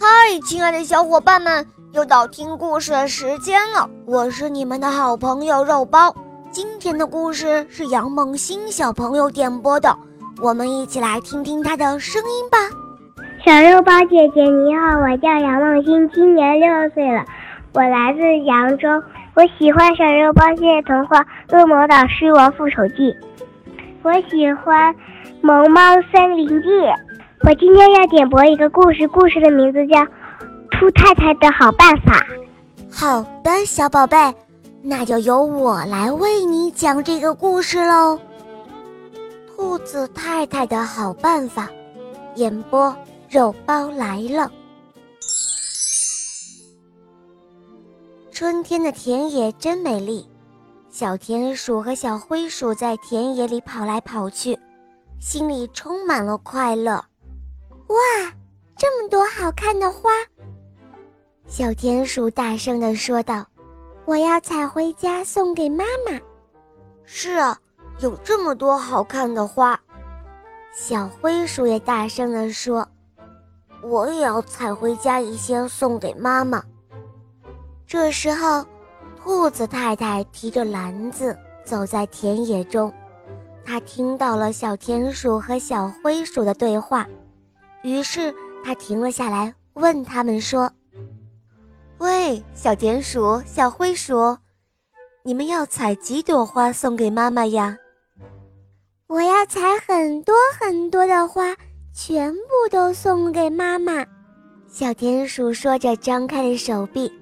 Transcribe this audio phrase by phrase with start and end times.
[0.00, 3.88] 嗨，亲爱的小伙伴们，又到听故事的时间了。
[4.06, 6.14] 我是你们的好朋友肉包。
[6.50, 9.94] 今天的故事是杨梦欣小朋友点播的，
[10.42, 12.56] 我们一起来听听他的声音吧。
[13.44, 17.24] 小肉包姐姐你好，我叫杨梦欣，今年六岁了，
[17.74, 18.88] 我来自扬州。
[19.34, 21.20] 我喜欢小肉包系列童话
[21.50, 23.12] 《恶魔岛狮王复仇记》，
[24.02, 24.94] 我喜欢
[25.42, 25.80] 《萌猫
[26.12, 26.68] 森林记》。
[27.44, 29.98] 我今天要点播一个故事，故事的名字叫
[30.70, 32.20] 《兔太太的好办法》。
[32.88, 34.16] 好的，小宝贝，
[34.80, 38.16] 那就由我来为你讲这个故事喽。
[39.48, 41.68] 兔子太太的好办法，
[42.36, 42.96] 演播
[43.28, 44.48] 肉包来了。
[48.30, 50.24] 春天的田野真美丽，
[50.90, 54.56] 小田鼠和小灰鼠在田野里跑来跑去，
[55.18, 57.04] 心里充满了快乐。
[57.88, 57.96] 哇，
[58.76, 60.10] 这么多好看的花！
[61.46, 63.44] 小田鼠大声地说道
[64.06, 66.18] ：“我要采回家送给妈妈。”
[67.04, 67.58] 是啊，
[68.00, 69.78] 有这么多好看的花。
[70.74, 72.88] 小灰鼠也大声地说
[73.82, 76.62] ：“我也要采回家一些送给妈妈。”
[77.86, 78.64] 这时候，
[79.22, 82.90] 兔子太太提着篮子走在田野中，
[83.66, 87.06] 她听到了小田鼠和小灰鼠的对话，
[87.82, 90.70] 于是他停了下来，问他们说
[91.98, 94.36] ：“喂，小田鼠、小灰鼠，
[95.22, 97.76] 你们要采几朵花送给妈妈呀
[99.08, 101.54] ？”“我要采很多很多的花，
[101.94, 104.04] 全部都送给妈妈。”
[104.68, 107.12] 小田鼠说着，张开了手臂。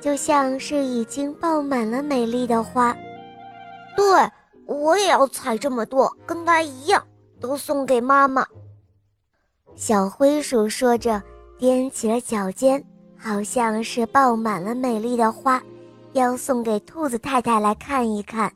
[0.00, 2.92] 就像是已经爆满了美丽的花，
[3.96, 4.04] 对
[4.66, 7.06] 我也要采这么多，跟它一样，
[7.40, 8.44] 都送给妈妈。
[9.74, 11.22] 小灰鼠说着，
[11.58, 12.82] 踮起了脚尖，
[13.18, 15.62] 好像是爆满了美丽的花，
[16.12, 18.52] 要送给兔子太太来看一看。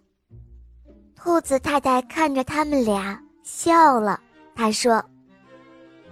[1.14, 4.20] 兔子太太看着他们俩笑了，
[4.54, 5.04] 她说：“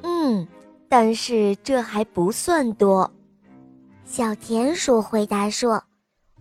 [0.02, 0.46] 嗯，
[0.88, 3.08] 但是这还不算多。”
[4.04, 5.82] 小田鼠回答说：“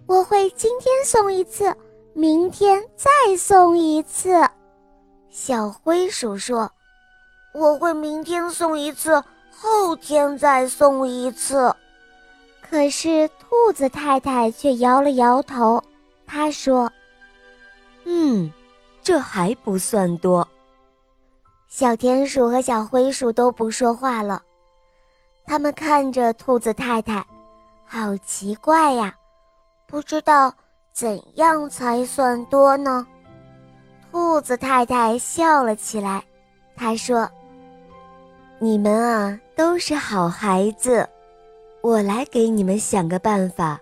[0.07, 1.75] 我会今天送一次，
[2.13, 4.31] 明天再送一次。”
[5.29, 6.69] 小灰鼠说
[7.53, 11.73] ：“我会明天送一次，后天再送一次。”
[12.61, 15.81] 可是兔子太太却摇了摇头，
[16.25, 16.91] 她说
[18.05, 18.51] ：“嗯，
[19.03, 20.47] 这还不算多。”
[21.69, 24.41] 小田鼠和小灰鼠都不说话了，
[25.45, 27.23] 他们看着兔子太太。
[27.85, 29.15] 好奇怪呀，
[29.85, 30.51] 不知道
[30.91, 33.05] 怎样才算多呢？
[34.11, 36.23] 兔子太太笑了起来，
[36.75, 37.29] 她说
[38.63, 41.05] ：“你们啊，都是好孩子，
[41.81, 43.77] 我来给你们想个办法，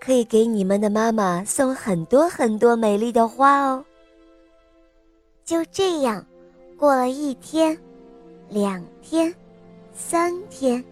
[0.00, 3.84] 可以给你们的妈妈送很多很多美丽的花哦。”
[5.44, 6.24] 就这样，
[6.78, 7.76] 过了一天、
[8.48, 9.30] 两天、
[9.92, 10.82] 三天，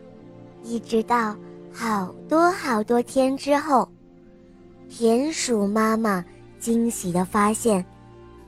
[0.63, 1.35] 一直到。
[1.73, 3.89] 好多好多天之后，
[4.91, 6.23] 田鼠妈妈
[6.61, 7.83] 惊喜地发现，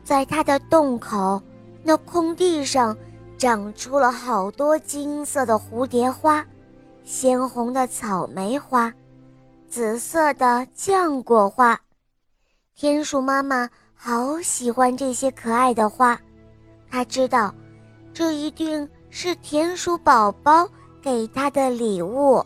[0.05, 1.41] 在它的洞口
[1.83, 2.95] 那空地上
[3.37, 6.45] 长出了好多金色的蝴蝶花、
[7.05, 8.93] 鲜红的草莓花、
[9.69, 11.79] 紫色的浆果花。
[12.75, 16.19] 田鼠妈妈好喜欢这些可爱的花，
[16.91, 17.55] 她知道，
[18.13, 20.69] 这一定是田鼠宝宝
[21.03, 22.45] 给她的礼物。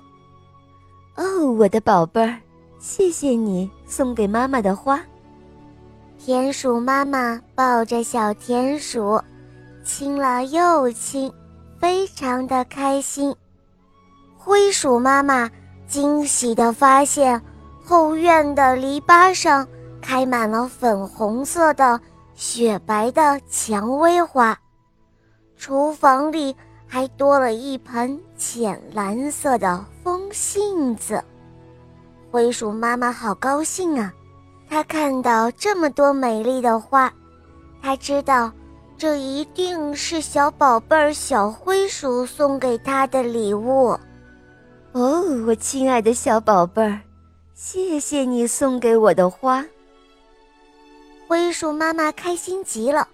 [1.17, 2.39] 哦，我的宝贝儿，
[2.79, 5.01] 谢谢你送给妈妈的花。
[6.19, 9.21] 田鼠妈妈抱着小田鼠，
[9.89, 11.33] 亲了又亲，
[11.81, 13.35] 非常的开心。
[14.37, 15.51] 灰鼠妈妈
[15.87, 17.43] 惊喜地发现，
[17.83, 19.67] 后院的篱笆上
[20.03, 21.99] 开满了粉红色的、
[22.35, 24.59] 雪白的蔷薇花，
[25.57, 26.55] 厨房里。
[26.91, 31.23] 还多了一盆浅蓝色的风信子，
[32.31, 34.11] 灰鼠妈妈好高兴啊！
[34.71, 37.13] 她看到这么多美丽的花，
[37.83, 38.51] 她知道
[38.99, 43.97] 这一定是小宝贝儿小灰鼠送给他的礼物。
[44.91, 47.01] 哦，我亲爱的小宝贝儿，
[47.55, 49.65] 谢谢你送给我的花。
[51.29, 53.07] 灰鼠妈妈开心极了，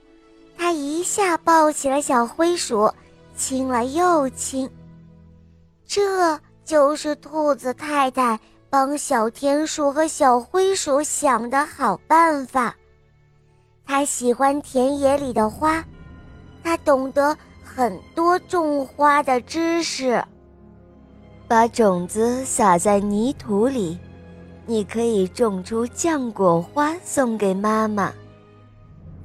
[0.57, 2.91] 她一下抱起了小灰鼠。
[3.37, 4.71] 亲了又亲，
[5.87, 8.39] 这就是兔子太太
[8.71, 12.75] 帮小田鼠和小灰鼠想的好办法。
[13.87, 15.85] 他喜欢田野里的花，
[16.63, 20.23] 他懂得很多种花的知识。
[21.47, 23.99] 把种子撒在泥土里，
[24.67, 28.13] 你可以种出浆果花送给妈妈。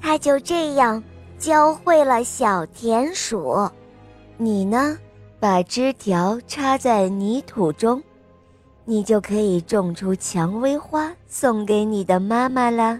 [0.01, 1.01] 他就这样
[1.37, 3.69] 教会了小田鼠。
[4.37, 4.97] 你呢，
[5.39, 8.01] 把枝条插在泥土中，
[8.83, 12.99] 你就可以种出蔷薇花送给你的妈妈了。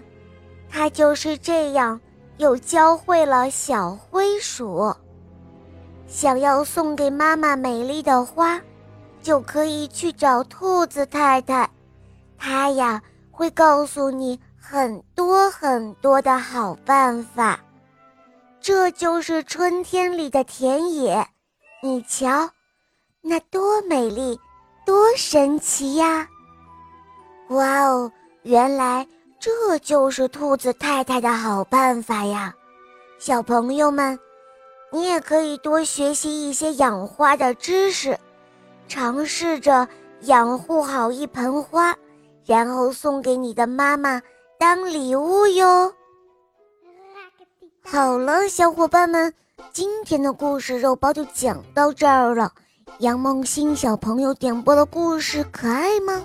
[0.70, 2.00] 他就是这样
[2.38, 4.94] 又教会了小灰鼠。
[6.06, 8.60] 想要送给妈妈美丽的花，
[9.22, 11.68] 就可以去找兔子太太，
[12.38, 17.60] 她呀会告诉你很多很多的好办法。
[18.60, 21.26] 这就是春天里的田野，
[21.82, 22.50] 你瞧，
[23.22, 24.38] 那多美丽，
[24.84, 26.28] 多神奇呀！
[27.48, 28.10] 哇哦，
[28.42, 29.06] 原来
[29.40, 32.54] 这就是兔子太太的好办法呀，
[33.18, 34.18] 小朋友们。
[34.92, 38.18] 你也可以多学习一些养花的知识，
[38.88, 39.86] 尝试着
[40.22, 41.96] 养护好一盆花，
[42.44, 44.20] 然后送给你的妈妈
[44.58, 45.94] 当礼物哟。
[47.82, 49.32] 好了，小伙伴们，
[49.72, 52.52] 今天的故事肉包就讲到这儿了。
[52.98, 56.20] 杨梦欣小朋友点播的故事可爱吗？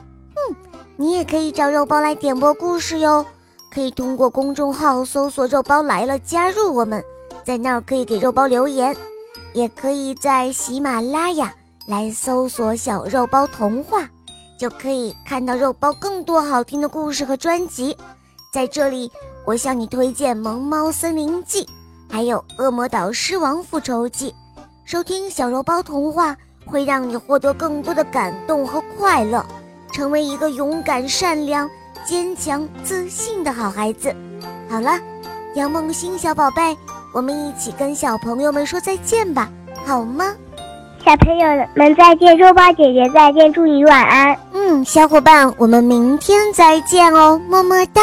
[0.98, 3.26] 你也可以找肉包来点播故事哟，
[3.70, 7.04] 可以通过公众号搜索“肉包来了”加入我们。
[7.44, 8.96] 在那儿可以给肉包留言，
[9.54, 11.54] 也可以在喜马拉雅
[11.86, 14.08] 来搜索“小肉包童话”，
[14.58, 17.96] 就可以看到肉包更多好听的故事和专辑。
[18.54, 19.12] 在这里，
[19.46, 21.66] 我向你推荐《萌猫森林记》，
[22.10, 24.32] 还有《恶魔岛狮王复仇记》。
[24.86, 29.46] 收听小肉包童话会让你获得更多的感动和快乐，
[29.96, 31.70] 成为一个勇敢、善良、
[32.06, 34.14] 坚强、自信的好孩子。
[34.70, 35.00] 好了，
[35.54, 36.76] 杨梦欣小宝贝。
[37.14, 39.50] 我们一起跟小朋友们说再见吧，
[39.86, 40.36] 好吗？
[41.06, 44.38] 小朋友们再见，肉包姐姐再见，祝你晚安。
[44.52, 48.02] 嗯，小伙伴，我们明天再见哦，么么哒。